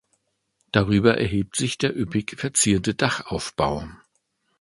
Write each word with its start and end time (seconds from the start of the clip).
Darüber 0.71 1.19
erhebt 1.19 1.55
sich 1.55 1.77
der 1.77 1.95
üppig 1.95 2.33
verzierte 2.39 2.95
Dachaufbau. 2.95 3.87